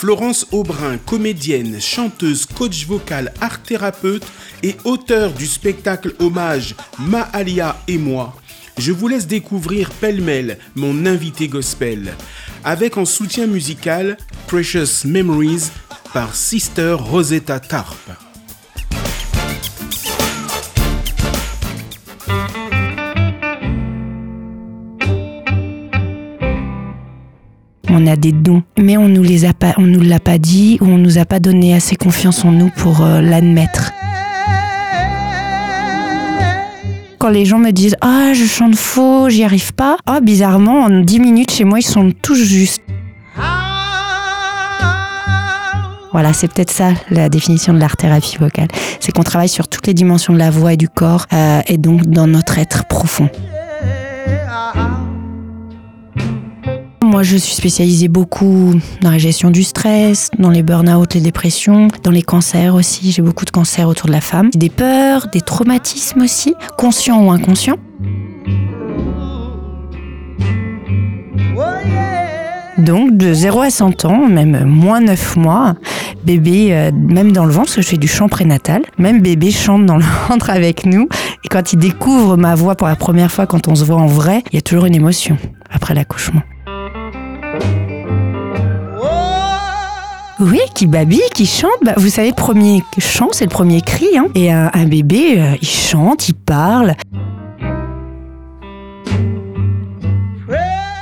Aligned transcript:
Florence 0.00 0.46
Aubrin, 0.50 0.96
comédienne, 0.96 1.78
chanteuse, 1.78 2.46
coach 2.46 2.86
vocal, 2.86 3.34
art 3.42 3.62
thérapeute 3.62 4.24
et 4.62 4.74
auteur 4.84 5.30
du 5.30 5.44
spectacle 5.44 6.14
hommage 6.20 6.74
Maalia 6.98 7.76
et 7.86 7.98
moi, 7.98 8.34
je 8.78 8.92
vous 8.92 9.08
laisse 9.08 9.26
découvrir 9.26 9.90
pêle-mêle 9.90 10.56
mon 10.74 11.04
invité 11.04 11.48
gospel, 11.48 12.14
avec 12.64 12.96
en 12.96 13.04
soutien 13.04 13.46
musical 13.46 14.16
Precious 14.46 15.04
Memories 15.04 15.68
par 16.14 16.34
Sister 16.34 16.96
Rosetta 16.98 17.60
Tarp. 17.60 18.29
On 27.92 28.06
a 28.06 28.14
des 28.14 28.30
dons, 28.32 28.62
mais 28.78 28.96
on 28.96 29.08
nous 29.08 29.22
les 29.22 29.44
a 29.44 29.52
pas, 29.52 29.74
nous 29.78 30.00
l'a 30.00 30.20
pas 30.20 30.38
dit 30.38 30.78
ou 30.80 30.86
on 30.86 30.96
nous 30.96 31.18
a 31.18 31.24
pas 31.24 31.40
donné 31.40 31.74
assez 31.74 31.96
confiance 31.96 32.44
en 32.44 32.52
nous 32.52 32.70
pour 32.70 33.04
euh, 33.04 33.20
l'admettre. 33.20 33.92
Quand 37.18 37.30
les 37.30 37.44
gens 37.44 37.58
me 37.58 37.72
disent 37.72 37.96
ah 38.00 38.32
je 38.32 38.44
chante 38.44 38.76
faux, 38.76 39.28
j'y 39.28 39.42
arrive 39.42 39.74
pas, 39.74 39.96
ah 40.06 40.20
bizarrement 40.20 40.84
en 40.84 41.00
10 41.00 41.20
minutes 41.20 41.50
chez 41.50 41.64
moi 41.64 41.80
ils 41.80 41.86
sont 41.86 42.12
tous 42.22 42.36
justes. 42.36 42.82
Voilà, 46.12 46.32
c'est 46.32 46.52
peut-être 46.52 46.72
ça 46.72 46.90
la 47.10 47.28
définition 47.28 47.72
de 47.72 47.78
l'art 47.78 47.96
thérapie 47.96 48.36
vocale. 48.38 48.68
C'est 48.98 49.12
qu'on 49.12 49.22
travaille 49.22 49.48
sur 49.48 49.68
toutes 49.68 49.86
les 49.86 49.94
dimensions 49.94 50.32
de 50.32 50.38
la 50.38 50.50
voix 50.50 50.72
et 50.72 50.76
du 50.76 50.88
corps, 50.88 51.26
euh, 51.32 51.60
et 51.66 51.78
donc 51.78 52.02
dans 52.06 52.26
notre 52.26 52.58
être 52.58 52.84
profond. 52.86 53.28
Moi, 57.10 57.24
je 57.24 57.36
suis 57.36 57.56
spécialisée 57.56 58.06
beaucoup 58.06 58.72
dans 59.00 59.10
la 59.10 59.18
gestion 59.18 59.50
du 59.50 59.64
stress, 59.64 60.30
dans 60.38 60.50
les 60.50 60.62
burn-out, 60.62 61.12
les 61.14 61.20
dépressions, 61.20 61.88
dans 62.04 62.12
les 62.12 62.22
cancers 62.22 62.72
aussi. 62.76 63.10
J'ai 63.10 63.20
beaucoup 63.20 63.44
de 63.44 63.50
cancers 63.50 63.88
autour 63.88 64.06
de 64.06 64.12
la 64.12 64.20
femme. 64.20 64.48
Des 64.54 64.70
peurs, 64.70 65.26
des 65.26 65.40
traumatismes 65.40 66.22
aussi, 66.22 66.54
conscients 66.78 67.26
ou 67.26 67.32
inconscients. 67.32 67.78
Donc 72.78 73.16
de 73.16 73.34
0 73.34 73.60
à 73.60 73.70
100 73.70 74.04
ans, 74.04 74.28
même 74.28 74.64
moins 74.64 75.00
9 75.00 75.36
mois, 75.36 75.74
bébé, 76.24 76.68
euh, 76.70 76.92
même 76.94 77.32
dans 77.32 77.44
le 77.44 77.50
ventre, 77.50 77.66
parce 77.66 77.76
que 77.76 77.82
je 77.82 77.88
fais 77.88 77.96
du 77.96 78.06
chant 78.06 78.28
prénatal, 78.28 78.82
même 78.98 79.20
bébé 79.20 79.50
chante 79.50 79.84
dans 79.84 79.96
le 79.96 80.04
ventre 80.28 80.48
avec 80.48 80.86
nous. 80.86 81.08
Et 81.44 81.48
quand 81.48 81.72
il 81.72 81.80
découvre 81.80 82.36
ma 82.36 82.54
voix 82.54 82.76
pour 82.76 82.86
la 82.86 82.94
première 82.94 83.32
fois, 83.32 83.46
quand 83.46 83.66
on 83.66 83.74
se 83.74 83.84
voit 83.84 83.96
en 83.96 84.06
vrai, 84.06 84.44
il 84.52 84.54
y 84.54 84.58
a 84.58 84.62
toujours 84.62 84.86
une 84.86 84.94
émotion 84.94 85.36
après 85.72 85.92
l'accouchement. 85.92 86.42
Oui, 90.40 90.60
qui 90.74 90.86
babille, 90.86 91.20
qui 91.34 91.44
chante. 91.44 91.70
Bah, 91.84 91.92
vous 91.98 92.08
savez, 92.08 92.32
premier 92.32 92.82
chant, 92.98 93.28
c'est 93.32 93.44
le 93.44 93.50
premier 93.50 93.82
cri. 93.82 94.06
Hein. 94.16 94.28
Et 94.34 94.50
un, 94.50 94.70
un 94.72 94.86
bébé, 94.86 95.34
euh, 95.36 95.56
il 95.60 95.68
chante, 95.68 96.28
il 96.30 96.34
parle. 96.34 96.94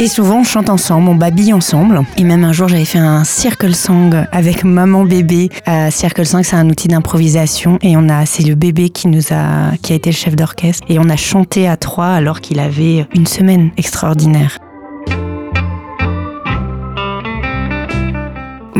Et 0.00 0.08
souvent, 0.08 0.40
on 0.40 0.44
chante 0.44 0.70
ensemble, 0.70 1.08
on 1.10 1.14
babille 1.14 1.52
ensemble. 1.52 2.00
Et 2.16 2.24
même 2.24 2.42
un 2.42 2.52
jour, 2.52 2.68
j'avais 2.68 2.86
fait 2.86 2.98
un 2.98 3.22
circle 3.22 3.74
song 3.74 4.26
avec 4.32 4.64
maman 4.64 5.04
bébé. 5.04 5.50
Euh, 5.68 5.90
circle 5.90 6.26
song, 6.26 6.42
c'est 6.42 6.56
un 6.56 6.68
outil 6.68 6.88
d'improvisation. 6.88 7.78
Et 7.82 7.96
on 7.96 8.08
a, 8.08 8.26
c'est 8.26 8.42
le 8.42 8.54
bébé 8.54 8.88
qui 8.88 9.08
nous 9.08 9.22
a, 9.30 9.76
qui 9.82 9.92
a 9.92 9.96
été 9.96 10.10
le 10.10 10.16
chef 10.16 10.34
d'orchestre. 10.34 10.84
Et 10.88 10.98
on 10.98 11.08
a 11.08 11.16
chanté 11.16 11.68
à 11.68 11.76
trois 11.76 12.08
alors 12.08 12.40
qu'il 12.40 12.58
avait 12.58 13.06
une 13.14 13.26
semaine 13.26 13.70
extraordinaire. 13.76 14.58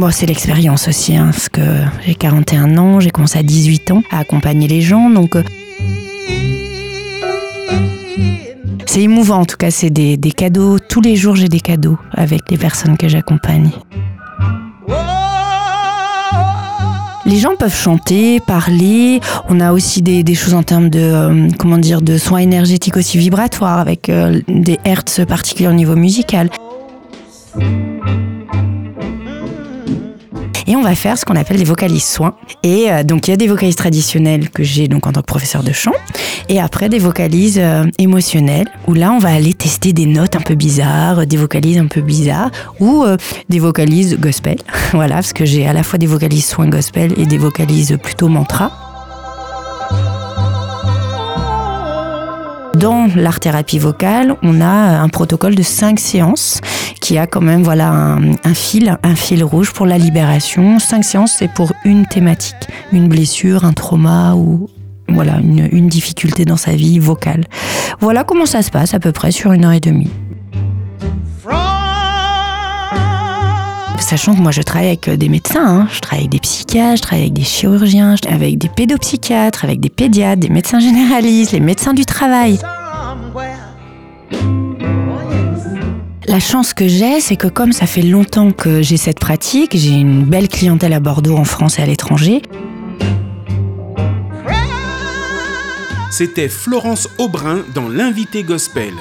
Bon, 0.00 0.10
c'est 0.10 0.24
l'expérience 0.24 0.88
aussi, 0.88 1.14
hein, 1.14 1.26
parce 1.26 1.50
que 1.50 1.60
j'ai 2.06 2.14
41 2.14 2.78
ans, 2.78 3.00
j'ai 3.00 3.10
commencé 3.10 3.38
à 3.38 3.42
18 3.42 3.90
ans 3.90 4.02
à 4.10 4.20
accompagner 4.20 4.66
les 4.66 4.80
gens, 4.80 5.10
donc 5.10 5.36
euh, 5.36 5.42
c'est 8.86 9.02
émouvant 9.02 9.40
en 9.40 9.44
tout 9.44 9.58
cas, 9.58 9.70
c'est 9.70 9.90
des, 9.90 10.16
des 10.16 10.32
cadeaux. 10.32 10.78
Tous 10.78 11.02
les 11.02 11.16
jours, 11.16 11.36
j'ai 11.36 11.48
des 11.48 11.60
cadeaux 11.60 11.98
avec 12.12 12.50
les 12.50 12.56
personnes 12.56 12.96
que 12.96 13.08
j'accompagne. 13.08 13.72
Les 17.26 17.36
gens 17.36 17.56
peuvent 17.58 17.76
chanter, 17.76 18.40
parler. 18.40 19.20
On 19.50 19.60
a 19.60 19.70
aussi 19.70 20.00
des, 20.00 20.22
des 20.22 20.34
choses 20.34 20.54
en 20.54 20.62
termes 20.62 20.88
de 20.88 20.98
euh, 20.98 21.48
comment 21.58 21.76
dire 21.76 22.00
de 22.00 22.16
soins 22.16 22.38
énergétiques 22.38 22.96
aussi 22.96 23.18
vibratoires 23.18 23.78
avec 23.78 24.08
euh, 24.08 24.40
des 24.48 24.78
hertz 24.86 25.20
particuliers 25.28 25.68
au 25.68 25.74
niveau 25.74 25.94
musical. 25.94 26.48
Et 30.70 30.76
on 30.76 30.82
va 30.82 30.94
faire 30.94 31.18
ce 31.18 31.24
qu'on 31.24 31.34
appelle 31.34 31.56
des 31.56 31.64
vocalises 31.64 32.04
soins. 32.04 32.36
Et 32.62 32.92
euh, 32.92 33.02
donc 33.02 33.26
il 33.26 33.32
y 33.32 33.34
a 33.34 33.36
des 33.36 33.48
vocalises 33.48 33.74
traditionnelles 33.74 34.50
que 34.50 34.62
j'ai 34.62 34.86
donc 34.86 35.04
en 35.08 35.10
tant 35.10 35.20
que 35.20 35.26
professeur 35.26 35.64
de 35.64 35.72
chant, 35.72 35.90
et 36.48 36.60
après 36.60 36.88
des 36.88 37.00
vocalises 37.00 37.58
euh, 37.60 37.86
émotionnelles 37.98 38.68
où 38.86 38.94
là 38.94 39.10
on 39.10 39.18
va 39.18 39.30
aller 39.30 39.52
tester 39.52 39.92
des 39.92 40.06
notes 40.06 40.36
un 40.36 40.40
peu 40.40 40.54
bizarres, 40.54 41.26
des 41.26 41.36
vocalises 41.36 41.78
un 41.78 41.88
peu 41.88 42.02
bizarres, 42.02 42.52
ou 42.78 43.02
euh, 43.02 43.16
des 43.48 43.58
vocalises 43.58 44.16
gospel. 44.20 44.58
voilà, 44.92 45.16
parce 45.16 45.32
que 45.32 45.44
j'ai 45.44 45.66
à 45.66 45.72
la 45.72 45.82
fois 45.82 45.98
des 45.98 46.06
vocalises 46.06 46.46
soins 46.46 46.68
gospel 46.68 47.14
et 47.18 47.26
des 47.26 47.38
vocalises 47.38 47.98
plutôt 48.00 48.28
mantra. 48.28 48.89
Dans 52.80 53.08
l'art 53.14 53.40
thérapie 53.40 53.78
vocale, 53.78 54.36
on 54.42 54.62
a 54.62 54.66
un 54.66 55.08
protocole 55.10 55.54
de 55.54 55.62
cinq 55.62 56.00
séances 56.00 56.62
qui 57.02 57.18
a 57.18 57.26
quand 57.26 57.42
même 57.42 57.62
voilà 57.62 57.90
un, 57.92 58.54
fil, 58.54 58.96
rouge 59.44 59.74
pour 59.74 59.84
la 59.84 59.98
libération. 59.98 60.78
Cinq 60.78 61.04
séances, 61.04 61.34
c'est 61.36 61.52
pour 61.52 61.74
une 61.84 62.06
thématique, 62.06 62.56
une 62.90 63.06
blessure, 63.06 63.66
un 63.66 63.74
trauma 63.74 64.34
ou 64.34 64.70
voilà 65.08 65.40
une 65.42 65.88
difficulté 65.88 66.46
dans 66.46 66.56
sa 66.56 66.72
vie 66.72 66.98
vocale. 66.98 67.44
Voilà 68.00 68.24
comment 68.24 68.46
ça 68.46 68.62
se 68.62 68.70
passe 68.70 68.94
à 68.94 68.98
peu 68.98 69.12
près 69.12 69.30
sur 69.30 69.52
une 69.52 69.66
heure 69.66 69.72
et 69.72 69.80
demie. 69.80 70.10
Sachant 74.00 74.34
que 74.34 74.40
moi 74.40 74.50
je 74.50 74.62
travaille 74.62 74.88
avec 74.88 75.08
des 75.08 75.28
médecins, 75.28 75.82
hein. 75.82 75.88
je 75.92 76.00
travaille 76.00 76.24
avec 76.24 76.32
des 76.32 76.40
psychiatres, 76.40 76.96
je 76.96 77.02
travaille 77.02 77.22
avec 77.22 77.34
des 77.34 77.44
chirurgiens, 77.44 78.16
je 78.16 78.22
travaille 78.22 78.42
avec 78.42 78.58
des 78.58 78.68
pédopsychiatres, 78.68 79.64
avec 79.64 79.78
des 79.78 79.88
pédiatres, 79.88 80.40
des 80.40 80.48
médecins 80.48 80.80
généralistes, 80.80 81.52
les 81.52 81.60
médecins 81.60 81.94
du 81.94 82.04
travail. 82.04 82.58
La 86.26 86.40
chance 86.40 86.74
que 86.74 86.88
j'ai, 86.88 87.20
c'est 87.20 87.36
que 87.36 87.48
comme 87.48 87.72
ça 87.72 87.86
fait 87.86 88.02
longtemps 88.02 88.50
que 88.52 88.82
j'ai 88.82 88.96
cette 88.96 89.18
pratique, 89.18 89.76
j'ai 89.76 89.90
une 89.90 90.24
belle 90.24 90.48
clientèle 90.48 90.92
à 90.92 91.00
Bordeaux, 91.00 91.36
en 91.36 91.44
France 91.44 91.78
et 91.78 91.82
à 91.82 91.86
l'étranger. 91.86 92.42
C'était 96.10 96.48
Florence 96.48 97.08
Aubrin 97.18 97.60
dans 97.74 97.88
l'invité 97.88 98.42
gospel. 98.42 98.92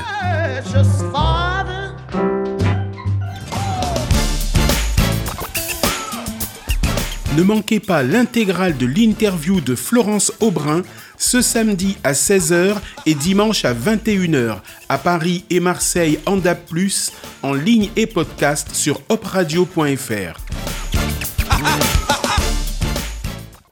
Ne 7.39 7.45
manquez 7.45 7.79
pas 7.79 8.03
l'intégrale 8.03 8.75
de 8.75 8.85
l'interview 8.85 9.61
de 9.61 9.73
Florence 9.73 10.33
Aubrin 10.41 10.81
ce 11.17 11.41
samedi 11.41 11.95
à 12.03 12.11
16h 12.11 12.75
et 13.05 13.15
dimanche 13.15 13.63
à 13.63 13.73
21h 13.73 14.57
à 14.89 14.97
Paris 14.97 15.45
et 15.49 15.61
Marseille 15.61 16.19
en 16.25 16.35
DAB+, 16.35 16.57
en 17.41 17.53
ligne 17.53 17.91
et 17.95 18.07
podcast 18.07 18.75
sur 18.75 18.99
opradio.fr. 19.07 20.48